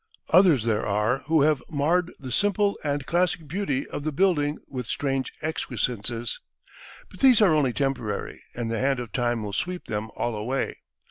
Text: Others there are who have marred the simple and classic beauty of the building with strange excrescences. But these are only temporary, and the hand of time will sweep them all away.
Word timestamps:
Others 0.31 0.63
there 0.63 0.83
are 0.83 1.19
who 1.27 1.43
have 1.43 1.61
marred 1.69 2.11
the 2.19 2.31
simple 2.31 2.75
and 2.83 3.05
classic 3.05 3.47
beauty 3.47 3.85
of 3.87 4.03
the 4.03 4.11
building 4.11 4.57
with 4.67 4.87
strange 4.87 5.31
excrescences. 5.43 6.39
But 7.11 7.19
these 7.19 7.39
are 7.39 7.53
only 7.53 7.71
temporary, 7.71 8.41
and 8.55 8.71
the 8.71 8.79
hand 8.79 8.99
of 8.99 9.11
time 9.11 9.43
will 9.43 9.53
sweep 9.53 9.85
them 9.85 10.09
all 10.15 10.33
away. 10.35 10.77